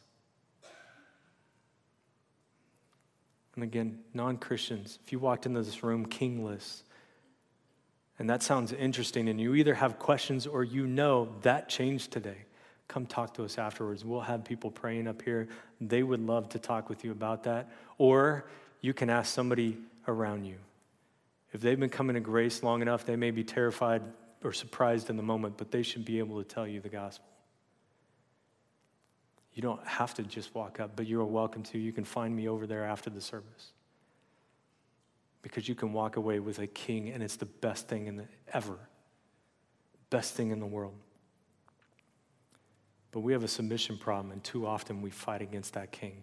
[3.54, 6.82] And again, non Christians, if you walked into this room kingless,
[8.18, 12.36] and that sounds interesting, and you either have questions or you know that changed today,
[12.86, 14.04] come talk to us afterwards.
[14.04, 15.48] We'll have people praying up here.
[15.80, 17.68] They would love to talk with you about that.
[17.98, 18.44] Or
[18.80, 20.56] you can ask somebody around you.
[21.52, 24.02] If they've been coming to grace long enough, they may be terrified
[24.44, 27.26] or surprised in the moment, but they should be able to tell you the gospel.
[29.54, 31.78] You don't have to just walk up, but you are welcome to.
[31.78, 33.72] You can find me over there after the service.
[35.42, 38.28] Because you can walk away with a king, and it's the best thing in the,
[38.52, 38.78] ever.
[40.10, 40.94] Best thing in the world.
[43.10, 46.22] But we have a submission problem, and too often we fight against that king.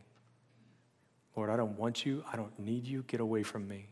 [1.35, 2.23] Lord, I don't want you.
[2.31, 3.03] I don't need you.
[3.03, 3.89] Get away from me.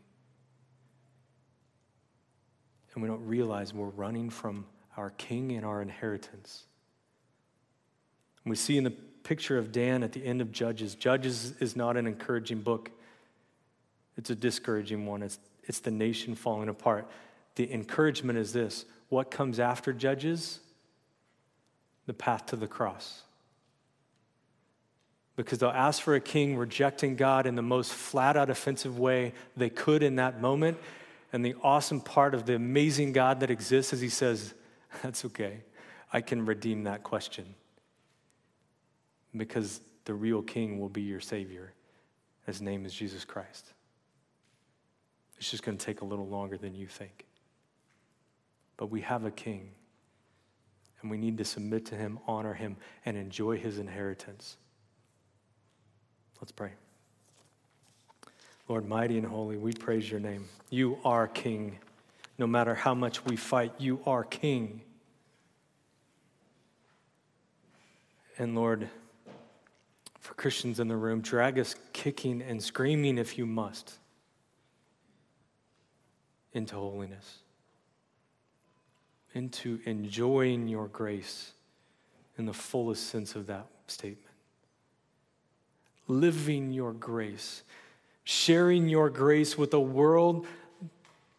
[2.94, 4.66] And we don't realize we're running from
[4.96, 6.64] our king and our inheritance.
[8.44, 8.92] And we see in the
[9.24, 10.94] picture of Dan at the end of Judges.
[10.94, 12.90] Judges is not an encouraging book,
[14.16, 15.22] it's a discouraging one.
[15.22, 17.10] It's, it's the nation falling apart.
[17.56, 20.60] The encouragement is this what comes after Judges?
[22.06, 23.22] The path to the cross.
[25.36, 29.32] Because they'll ask for a king rejecting God in the most flat out offensive way
[29.56, 30.78] they could in that moment.
[31.34, 34.54] And the awesome part of the amazing God that exists is he says,
[35.02, 35.64] That's okay.
[36.12, 37.56] I can redeem that question
[39.36, 41.72] because the real king will be your Savior.
[42.46, 43.66] His name is Jesus Christ.
[45.36, 47.26] It's just going to take a little longer than you think.
[48.76, 49.72] But we have a king,
[51.02, 54.56] and we need to submit to him, honor him, and enjoy his inheritance.
[56.40, 56.74] Let's pray.
[58.68, 60.46] Lord, mighty and holy, we praise your name.
[60.70, 61.78] You are king.
[62.38, 64.80] No matter how much we fight, you are king.
[68.38, 68.88] And Lord,
[70.24, 71.20] for Christians in the room.
[71.20, 73.98] Drag us kicking and screaming if you must
[76.54, 77.40] into holiness,
[79.34, 81.52] into enjoying your grace
[82.38, 84.34] in the fullest sense of that statement.
[86.08, 87.64] Living your grace,
[88.24, 90.46] sharing your grace with a world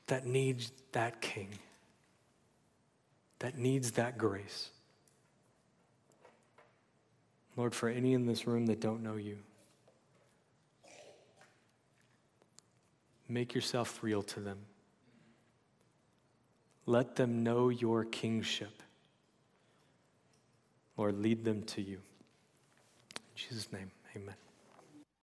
[0.07, 1.49] that needs that king,
[3.39, 4.69] that needs that grace.
[7.57, 9.37] Lord, for any in this room that don't know you,
[13.27, 14.59] make yourself real to them.
[16.85, 18.83] Let them know your kingship.
[20.97, 21.95] Lord, lead them to you.
[23.15, 24.35] In Jesus' name, amen.